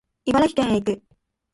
[0.25, 1.03] 茨城県へ行く